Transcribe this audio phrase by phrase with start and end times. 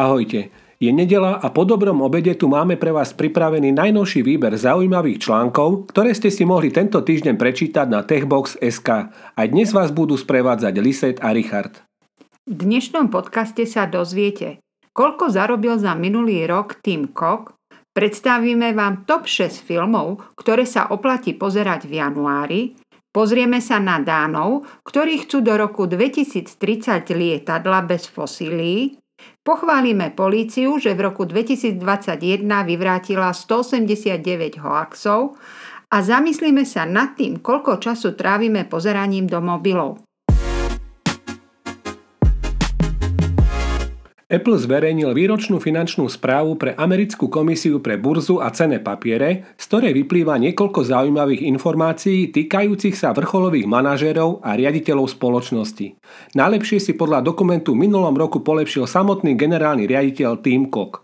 [0.00, 0.48] Ahojte,
[0.80, 5.92] je nedela a po dobrom obede tu máme pre vás pripravený najnovší výber zaujímavých článkov,
[5.92, 8.88] ktoré ste si mohli tento týždeň prečítať na techbox.sk.
[9.12, 11.84] Aj dnes vás budú sprevádzať Liset a Richard.
[12.48, 14.64] V dnešnom podcaste sa dozviete,
[14.96, 17.60] koľko zarobil za minulý rok Tim Cook,
[17.92, 22.62] predstavíme vám top 6 filmov, ktoré sa oplatí pozerať v januári,
[23.10, 29.02] Pozrieme sa na Dánov, ktorí chcú do roku 2030 lietadla bez fosílií.
[29.40, 31.80] Pochválime políciu, že v roku 2021
[32.66, 35.38] vyvrátila 189 hoaxov
[35.90, 40.09] a zamyslíme sa nad tým, koľko času trávime pozeraním do mobilov.
[44.30, 49.90] Apple zverejnil výročnú finančnú správu pre Americkú komisiu pre burzu a cene papiere, z ktorej
[49.90, 55.98] vyplýva niekoľko zaujímavých informácií týkajúcich sa vrcholových manažérov a riaditeľov spoločnosti.
[56.38, 61.02] Najlepšie si podľa dokumentu minulom roku polepšil samotný generálny riaditeľ Tim Cook.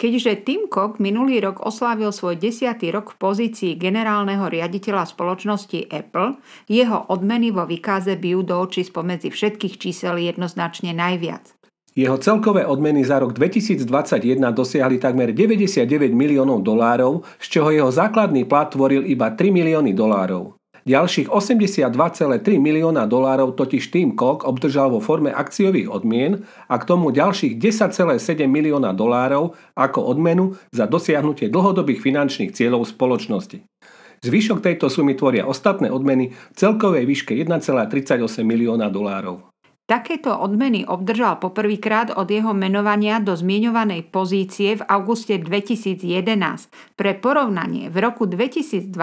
[0.00, 6.40] Keďže Tim Cook minulý rok oslávil svoj desiatý rok v pozícii generálneho riaditeľa spoločnosti Apple,
[6.72, 11.52] jeho odmeny vo vykáze bijú do očí spomedzi všetkých čísel jednoznačne najviac.
[11.92, 13.84] Jeho celkové odmeny za rok 2021
[14.56, 15.84] dosiahli takmer 99
[16.16, 20.56] miliónov dolárov, z čoho jeho základný plat tvoril iba 3 milióny dolárov.
[20.88, 21.92] Ďalších 82,3
[22.58, 28.18] milióna dolárov totiž Tim Cook obdržal vo forme akciových odmien a k tomu ďalších 10,7
[28.48, 33.62] milióna dolárov ako odmenu za dosiahnutie dlhodobých finančných cieľov spoločnosti.
[34.24, 39.51] Zvyšok tejto sumy tvoria ostatné odmeny v celkovej výške 1,38 milióna dolárov.
[39.82, 45.98] Takéto odmeny obdržal poprvýkrát od jeho menovania do zmienovanej pozície v auguste 2011.
[46.94, 48.94] Pre porovnanie, v roku 2020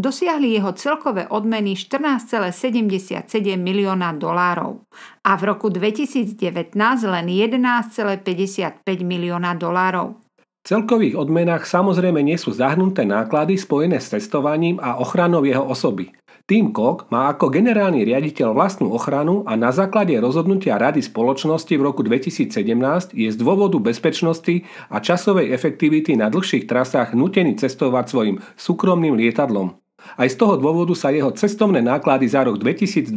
[0.00, 3.28] dosiahli jeho celkové odmeny 14,77
[3.60, 4.80] milióna dolárov
[5.28, 6.72] a v roku 2019
[7.04, 10.16] len 11,55 milióna dolárov.
[10.58, 16.08] V celkových odmenách samozrejme nie sú zahrnuté náklady spojené s testovaním a ochranou jeho osoby.
[16.48, 21.84] Tim Cook má ako generálny riaditeľ vlastnú ochranu a na základe rozhodnutia Rady spoločnosti v
[21.84, 28.36] roku 2017 je z dôvodu bezpečnosti a časovej efektivity na dlhších trasách nutený cestovať svojim
[28.56, 29.76] súkromným lietadlom.
[30.16, 33.12] Aj z toho dôvodu sa jeho cestovné náklady za rok 2021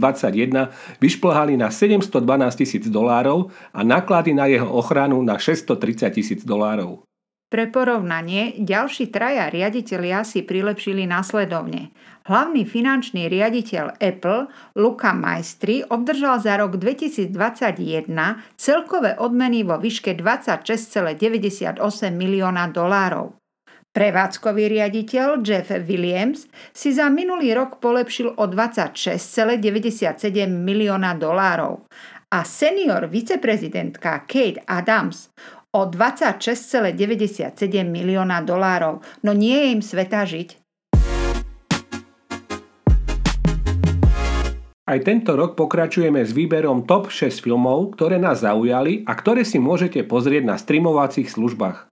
[0.99, 2.11] vyšplhali na 712
[2.59, 7.07] tisíc dolárov a náklady na jeho ochranu na 630 tisíc dolárov.
[7.51, 11.91] Pre porovnanie, ďalší traja riaditeľia si prilepšili následovne.
[12.23, 14.47] Hlavný finančný riaditeľ Apple,
[14.79, 18.07] Luca Maestri, obdržal za rok 2021
[18.55, 21.83] celkové odmeny vo výške 26,98
[22.15, 23.35] milióna dolárov.
[23.91, 29.59] Prevádzkový riaditeľ Jeff Williams si za minulý rok polepšil o 26,97
[30.47, 31.83] milióna dolárov
[32.31, 35.27] a senior viceprezidentka Kate Adams
[35.71, 37.55] o 26,97
[37.87, 40.59] milióna dolárov, no nie je im sveta žiť.
[44.91, 49.55] Aj tento rok pokračujeme s výberom top 6 filmov, ktoré nás zaujali a ktoré si
[49.55, 51.90] môžete pozrieť na streamovacích službách.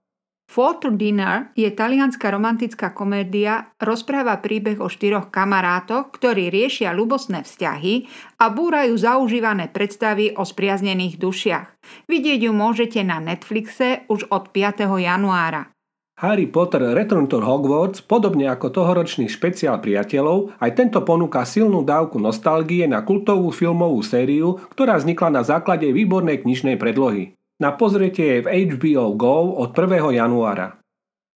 [0.50, 8.10] Photo Dinner je talianská romantická komédia, rozpráva príbeh o štyroch kamarátoch, ktorí riešia ľubostné vzťahy
[8.42, 11.66] a búrajú zaužívané predstavy o spriaznených dušiach.
[12.10, 14.90] Vidieť ju môžete na Netflixe už od 5.
[14.90, 15.70] januára.
[16.18, 22.18] Harry Potter Return to Hogwarts, podobne ako tohoročný špeciál priateľov, aj tento ponúka silnú dávku
[22.18, 27.38] nostalgie na kultovú filmovú sériu, ktorá vznikla na základe výbornej knižnej predlohy.
[27.60, 30.16] Na pozretie je v HBO Go od 1.
[30.16, 30.80] januára.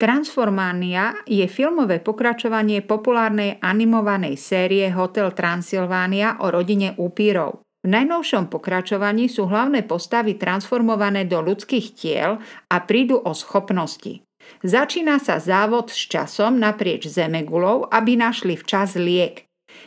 [0.00, 7.62] Transformania je filmové pokračovanie populárnej animovanej série Hotel Transylvania o rodine upírov.
[7.84, 12.40] V najnovšom pokračovaní sú hlavné postavy transformované do ľudských tiel
[12.72, 14.24] a prídu o schopnosti.
[14.64, 19.44] Začína sa závod s časom naprieč Zemegulou, aby našli včas liek.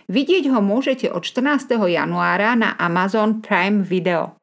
[0.07, 1.73] Vidieť ho môžete od 14.
[1.73, 4.37] januára na Amazon Prime Video.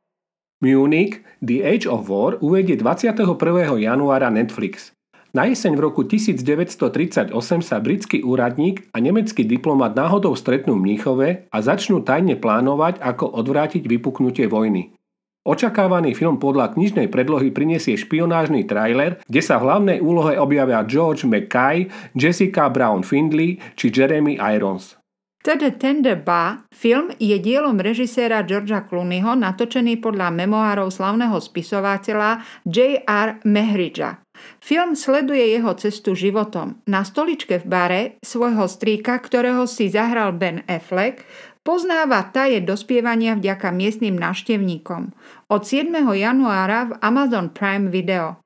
[0.64, 3.36] Munich The Age of War uvedie 21.
[3.76, 4.96] januára Netflix.
[5.36, 11.28] Na jeseň v roku 1938 sa britský úradník a nemecký diplomat náhodou stretnú v Mníchove
[11.52, 14.96] a začnú tajne plánovať, ako odvrátiť vypuknutie vojny.
[15.44, 21.28] Očakávaný film podľa knižnej predlohy prinesie špionážny trailer, kde sa v hlavnej úlohe objavia George
[21.28, 24.96] McKay, Jessica Brown Findley či Jeremy Irons.
[25.44, 33.44] The Tender Ba film je dielom režiséra Georgia Clooneyho natočený podľa memoárov slavného spisovateľa J.R.
[33.44, 34.24] Mehridža.
[34.64, 36.80] Film sleduje jeho cestu životom.
[36.88, 41.28] Na stoličke v bare svojho strýka, ktorého si zahral Ben Affleck,
[41.60, 45.12] poznáva taje dospievania vďaka miestnym návštevníkom.
[45.52, 45.92] Od 7.
[45.92, 48.40] januára v Amazon Prime Video.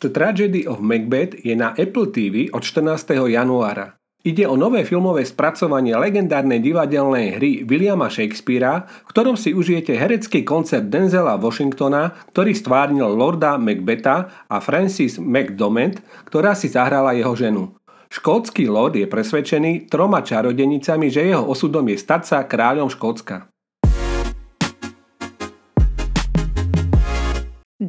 [0.00, 3.20] The Tragedy of Macbeth je na Apple TV od 14.
[3.28, 4.00] januára.
[4.22, 10.46] Ide o nové filmové spracovanie legendárnej divadelnej hry Williama Shakespearea, v ktorom si užijete herecký
[10.46, 15.98] koncert Denzela Washingtona, ktorý stvárnil Lorda Macbetha a Francis McDormand,
[16.30, 17.74] ktorá si zahrala jeho ženu.
[18.14, 23.51] Škótsky lord je presvedčený troma čarodenicami, že jeho osudom je stať sa kráľom Škótska.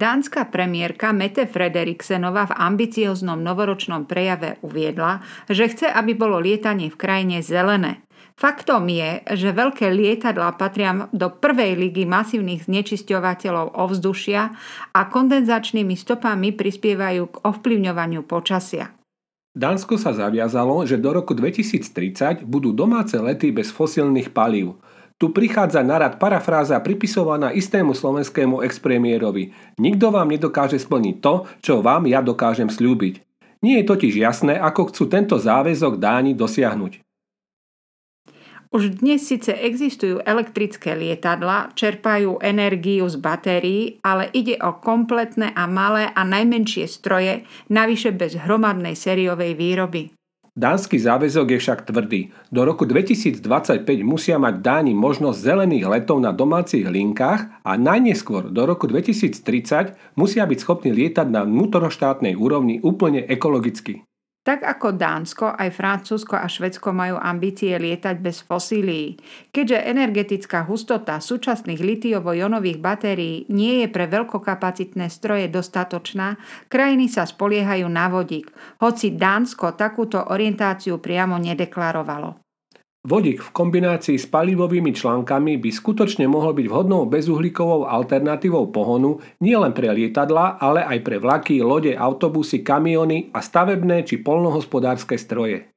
[0.03, 6.99] Dánska premiérka Mette Frederiksenová v ambicioznom novoročnom prejave uviedla, že chce, aby bolo lietanie v
[6.99, 8.03] krajine zelené.
[8.35, 14.51] Faktom je, že veľké lietadlá patria do prvej ligy masívnych znečisťovateľov ovzdušia
[14.91, 18.91] a kondenzačnými stopami prispievajú k ovplyvňovaniu počasia.
[19.55, 24.75] Dánsko sa zaviazalo, že do roku 2030 budú domáce lety bez fosílnych palív.
[25.21, 29.55] Tu prichádza na rad parafráza pripisovaná istému slovenskému expremiérovi.
[29.79, 31.33] Nikto vám nedokáže splniť to,
[31.63, 33.23] čo vám ja dokážem slúbiť.
[33.63, 36.99] Nie je totiž jasné, ako chcú tento záväzok dáni dosiahnuť.
[38.73, 45.69] Už dnes síce existujú elektrické lietadla, čerpajú energiu z batérií, ale ide o kompletné a
[45.69, 50.09] malé a najmenšie stroje, navyše bez hromadnej sériovej výroby.
[50.53, 52.29] Dánsky záväzok je však tvrdý.
[52.53, 53.41] Do roku 2025
[54.05, 60.45] musia mať Dáni možnosť zelených letov na domácich linkách a najneskôr do roku 2030 musia
[60.45, 64.05] byť schopní lietať na vnútoroštátnej úrovni úplne ekologicky.
[64.43, 69.15] Tak ako Dánsko, aj Francúzsko a Švedsko majú ambície lietať bez fosílií.
[69.55, 76.35] Keďže energetická hustota súčasných litiovo-jonových batérií nie je pre veľkokapacitné stroje dostatočná,
[76.67, 78.51] krajiny sa spoliehajú na vodík,
[78.83, 82.42] hoci Dánsko takúto orientáciu priamo nedeklarovalo.
[83.03, 89.75] Vodík v kombinácii s palivovými článkami by skutočne mohol byť vhodnou bezuhlíkovou alternatívou pohonu nielen
[89.75, 95.67] pre lietadla, ale aj pre vlaky, lode, autobusy, kamiony a stavebné či polnohospodárske stroje.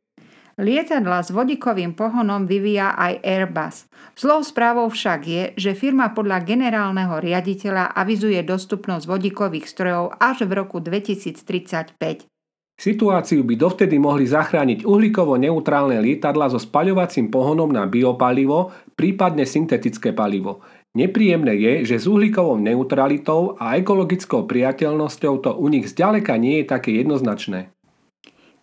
[0.54, 3.90] Lietadla s vodíkovým pohonom vyvíja aj Airbus.
[4.14, 10.62] Zlou správou však je, že firma podľa generálneho riaditeľa avizuje dostupnosť vodíkových strojov až v
[10.62, 12.35] roku 2035.
[12.76, 20.12] Situáciu by dovtedy mohli zachrániť uhlíkovo neutrálne lietadla so spaľovacím pohonom na biopalivo, prípadne syntetické
[20.12, 20.60] palivo.
[20.92, 26.66] Nepríjemné je, že s uhlíkovou neutralitou a ekologickou priateľnosťou to u nich zďaleka nie je
[26.68, 27.72] také jednoznačné.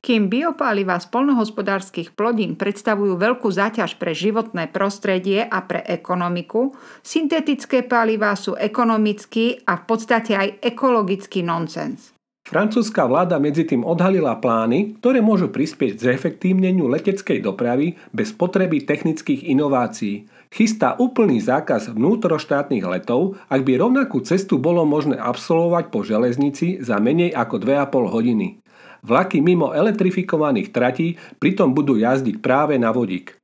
[0.04, 7.82] Kým biopáliva z polnohospodárskych plodín predstavujú veľkú záťaž pre životné prostredie a pre ekonomiku, syntetické
[7.88, 12.14] palivá sú ekonomický a v podstate aj ekologický nonsens.
[12.54, 18.86] Francúzska vláda medzi tým odhalila plány, ktoré môžu prispieť k zefektívneniu leteckej dopravy bez potreby
[18.86, 20.30] technických inovácií.
[20.54, 27.02] Chystá úplný zákaz vnútroštátnych letov, ak by rovnakú cestu bolo možné absolvovať po železnici za
[27.02, 28.62] menej ako 2,5 hodiny.
[29.02, 33.43] Vlaky mimo elektrifikovaných tratí pritom budú jazdiť práve na vodík.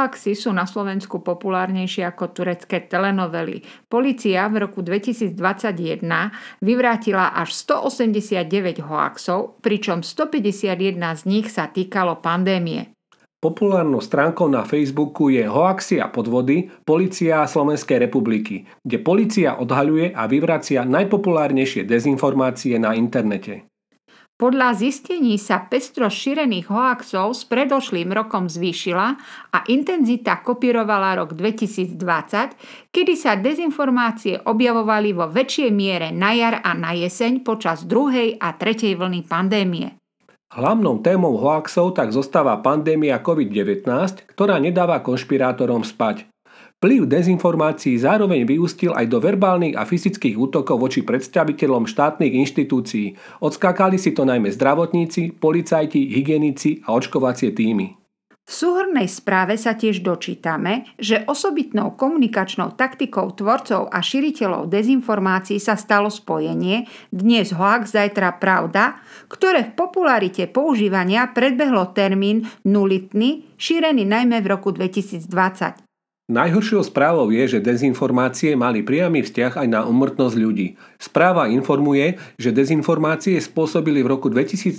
[0.00, 3.60] Hoaxy sú na Slovensku populárnejšie ako turecké telenovely.
[3.84, 5.36] Polícia v roku 2021
[6.64, 12.96] vyvrátila až 189 hoaxov, pričom 151 z nich sa týkalo pandémie.
[13.44, 20.24] Populárnou stránkou na Facebooku je Hoaxy a podvody Polícia Slovenskej republiky, kde policia odhaľuje a
[20.28, 23.69] vyvracia najpopulárnejšie dezinformácie na internete.
[24.40, 29.06] Podľa zistení sa pestro šírených hoaxov s predošlým rokom zvýšila
[29.52, 36.72] a intenzita kopírovala rok 2020, kedy sa dezinformácie objavovali vo väčšej miere na jar a
[36.72, 40.00] na jeseň počas druhej a tretej vlny pandémie.
[40.56, 43.84] Hlavnou témou hoaxov tak zostáva pandémia COVID-19,
[44.24, 46.24] ktorá nedáva konšpirátorom spať.
[46.80, 53.20] Vplyv dezinformácií zároveň vyústil aj do verbálnych a fyzických útokov voči predstaviteľom štátnych inštitúcií.
[53.44, 58.00] Odskákali si to najmä zdravotníci, policajti, hygienici a očkovacie týmy.
[58.48, 65.76] V súhrnej správe sa tiež dočítame, že osobitnou komunikačnou taktikou tvorcov a širiteľov dezinformácií sa
[65.76, 68.96] stalo spojenie dnes hoax, zajtra pravda,
[69.28, 75.89] ktoré v popularite používania predbehlo termín nulitný, šírený najmä v roku 2020.
[76.30, 80.78] Najhoršou správou je, že dezinformácie mali priamy vzťah aj na umrtnosť ľudí.
[80.94, 84.78] Správa informuje, že dezinformácie spôsobili v roku 2021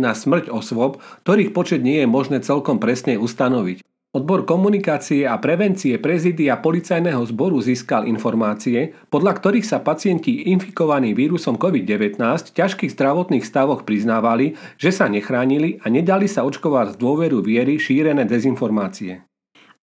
[0.00, 3.84] smrť osôb, ktorých počet nie je možné celkom presne ustanoviť.
[4.16, 11.60] Odbor komunikácie a prevencie prezidia policajného zboru získal informácie, podľa ktorých sa pacienti infikovaní vírusom
[11.60, 17.44] COVID-19 v ťažkých zdravotných stavoch priznávali, že sa nechránili a nedali sa očkovať z dôveru
[17.44, 19.35] viery šírené dezinformácie.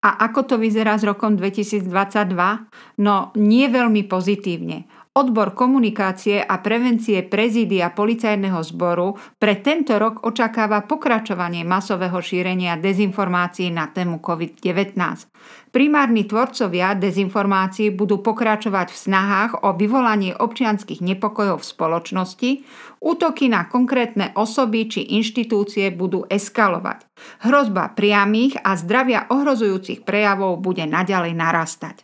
[0.04, 1.88] A ako to vyzerá s rokom 2022?
[3.00, 4.84] No, nie veľmi pozitívne.
[5.14, 13.70] Odbor komunikácie a prevencie prezídia policajného zboru pre tento rok očakáva pokračovanie masového šírenia dezinformácií
[13.70, 14.98] na tému COVID-19.
[15.70, 22.52] Primárni tvorcovia dezinformácií budú pokračovať v snahách o vyvolanie občianských nepokojov v spoločnosti,
[22.98, 27.06] útoky na konkrétne osoby či inštitúcie budú eskalovať.
[27.46, 32.02] Hrozba priamých a zdravia ohrozujúcich prejavov bude naďalej narastať.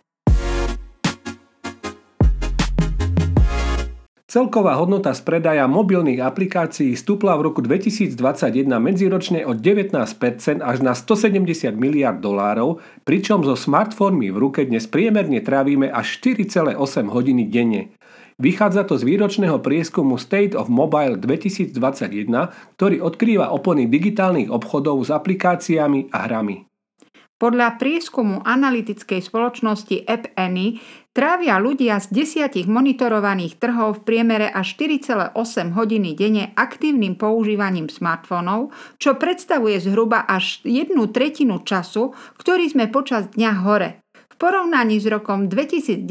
[4.29, 10.93] Celková hodnota z predaja mobilných aplikácií stúpla v roku 2021 medziročne od 19% až na
[10.93, 12.77] 170 miliard dolárov,
[13.09, 16.77] pričom so smartfónmi v ruke dnes priemerne trávime až 4,8
[17.09, 17.89] hodiny denne.
[18.37, 21.73] Vychádza to z výročného prieskumu State of Mobile 2021,
[22.77, 26.68] ktorý odkrýva opony digitálnych obchodov s aplikáciami a hrami.
[27.39, 30.83] Podľa prieskumu analytickej spoločnosti App Annie
[31.15, 38.75] trávia ľudia z desiatich monitorovaných trhov v priemere až 4,8 hodiny denne aktívnym používaním smartfónov,
[38.99, 44.03] čo predstavuje zhruba až jednu tretinu času, ktorý sme počas dňa hore.
[44.11, 46.03] V porovnaní s rokom 2019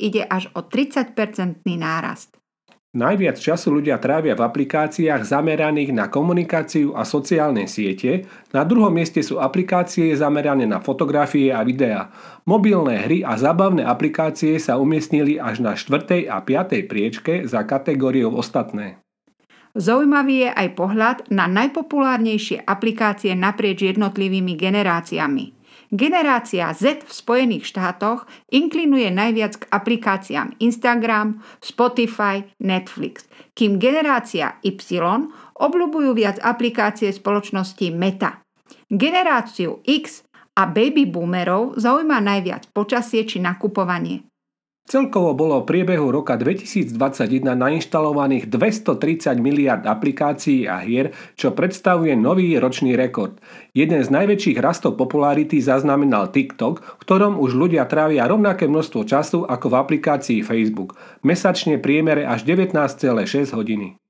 [0.00, 2.32] ide až o 30-percentný nárast.
[2.94, 8.22] Najviac času ľudia trávia v aplikáciách zameraných na komunikáciu a sociálne siete,
[8.54, 12.14] na druhom mieste sú aplikácie zamerané na fotografie a videá.
[12.46, 16.30] Mobilné hry a zabavné aplikácie sa umiestnili až na 4.
[16.30, 16.86] a 5.
[16.86, 19.02] priečke za kategóriou ostatné.
[19.74, 25.63] Zaujímavý je aj pohľad na najpopulárnejšie aplikácie naprieč jednotlivými generáciami.
[25.94, 34.90] Generácia Z v Spojených štátoch inklinuje najviac k aplikáciám Instagram, Spotify, Netflix, kým generácia Y
[35.54, 38.42] obľúbujú viac aplikácie spoločnosti Meta.
[38.90, 40.26] Generáciu X
[40.58, 44.26] a baby boomerov zaujíma najviac počasie či nakupovanie.
[44.84, 46.92] Celkovo bolo v priebehu roka 2021
[47.56, 53.40] nainštalovaných 230 miliard aplikácií a hier, čo predstavuje nový ročný rekord.
[53.72, 59.48] Jeden z najväčších rastov popularity zaznamenal TikTok, v ktorom už ľudia trávia rovnaké množstvo času
[59.48, 61.00] ako v aplikácii Facebook.
[61.24, 64.03] Mesačne priemere až 19,6 hodiny.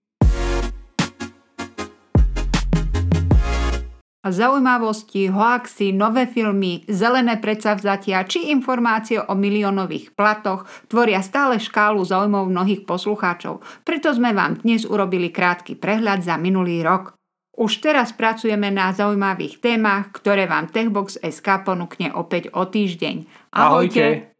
[4.30, 12.48] Zaujímavosti, hoaxy, nové filmy, zelené predsavzatia či informácie o miliónových platoch tvoria stále škálu zaujímav
[12.48, 13.60] mnohých poslucháčov.
[13.84, 17.16] Preto sme vám dnes urobili krátky prehľad za minulý rok.
[17.54, 23.50] Už teraz pracujeme na zaujímavých témach, ktoré vám Techbox SK ponúkne opäť o týždeň.
[23.54, 24.02] Ahojte!
[24.02, 24.33] Ahojte.